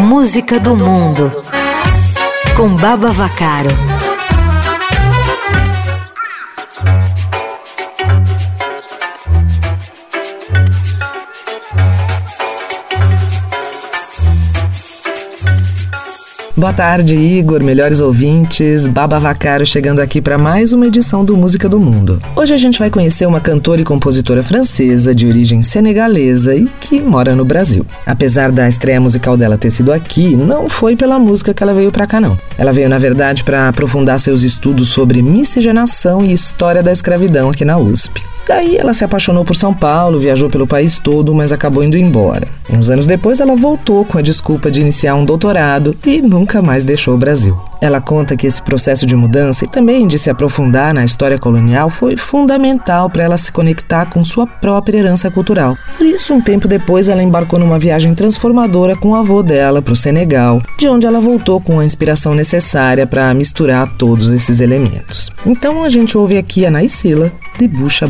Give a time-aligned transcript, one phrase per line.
[0.00, 1.30] Música do Mundo
[2.56, 3.99] com Baba Vacaro.
[16.60, 18.86] Boa tarde, Igor, melhores ouvintes.
[18.86, 22.20] Baba Vacaro chegando aqui para mais uma edição do Música do Mundo.
[22.36, 27.00] Hoje a gente vai conhecer uma cantora e compositora francesa de origem senegalesa e que
[27.00, 27.86] mora no Brasil.
[28.04, 31.90] Apesar da estreia musical dela ter sido aqui, não foi pela música que ela veio
[31.90, 32.38] para cá não.
[32.58, 37.64] Ela veio, na verdade, para aprofundar seus estudos sobre miscigenação e história da escravidão aqui
[37.64, 38.22] na USP.
[38.50, 42.48] Daí ela se apaixonou por São Paulo, viajou pelo país todo, mas acabou indo embora.
[42.68, 46.84] Uns anos depois ela voltou com a desculpa de iniciar um doutorado e nunca mais
[46.84, 47.58] deixou o Brasil.
[47.80, 51.88] Ela conta que esse processo de mudança e também de se aprofundar na história colonial
[51.88, 55.76] foi fundamental para ela se conectar com sua própria herança cultural.
[55.96, 59.92] Por isso, um tempo depois, ela embarcou numa viagem transformadora com o avô dela para
[59.92, 65.30] o Senegal, de onde ela voltou com a inspiração necessária para misturar todos esses elementos.
[65.46, 68.00] Então a gente ouve aqui a Naisila de Bush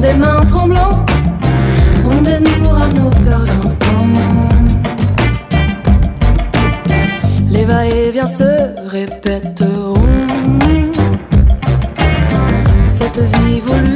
[0.00, 1.08] des mains tremblantes,
[2.04, 4.18] on dénouera nos peurs grinçantes.
[7.50, 9.94] Les va-et-vient se répéteront.
[12.82, 13.93] Cette vie voulue.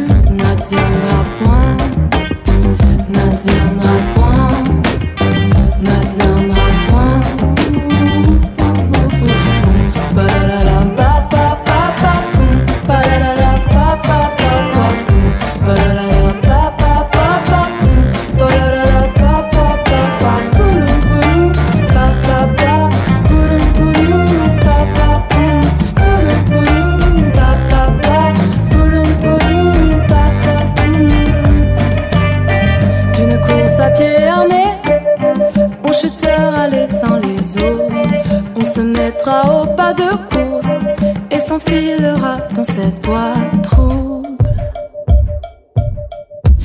[39.27, 40.87] au pas de course
[41.31, 44.29] et s'enfilera dans cette voie trouble.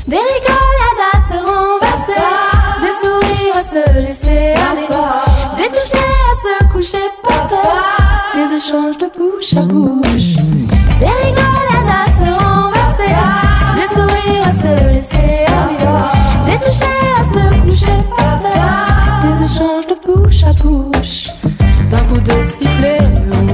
[0.08, 2.22] Des rigolades à se renverser,
[2.82, 4.88] des sourires à se laisser aller,
[5.58, 10.36] des touches à se coucher par terre, des échanges de bouche à bouche.
[11.00, 13.16] Des rigolades à se renverser,
[13.78, 15.80] des sourires à se laisser aller,
[16.46, 21.30] des touchés à se coucher par terre, des échanges de bouche à bouche
[22.14, 23.53] coup de sifflet.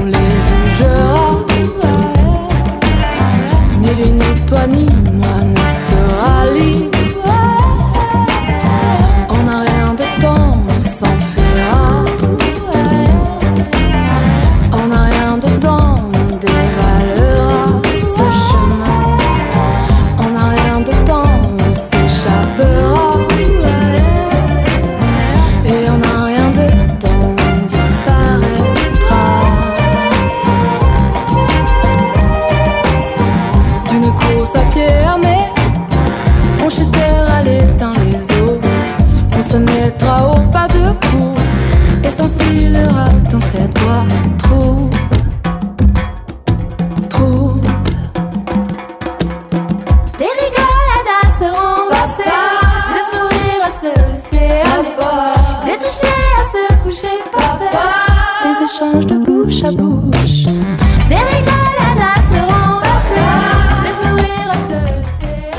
[59.50, 60.46] A Bush.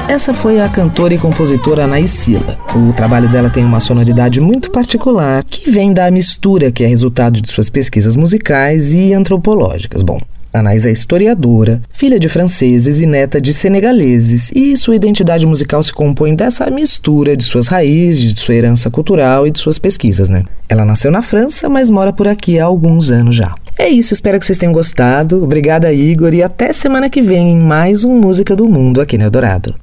[0.09, 2.57] Essa foi a cantora e compositora Anaísila.
[2.73, 7.41] O trabalho dela tem uma sonoridade muito particular, que vem da mistura que é resultado
[7.41, 10.05] de suas pesquisas musicais e antropológicas.
[10.05, 10.21] Bom,
[10.53, 15.93] Anaís é historiadora, filha de franceses e neta de senegaleses, e sua identidade musical se
[15.93, 20.45] compõe dessa mistura de suas raízes, de sua herança cultural e de suas pesquisas, né?
[20.69, 23.53] Ela nasceu na França, mas mora por aqui há alguns anos já.
[23.81, 25.43] É isso, espero que vocês tenham gostado.
[25.43, 29.25] Obrigada, Igor, e até semana que vem em mais um Música do Mundo aqui no
[29.25, 29.75] Eldorado.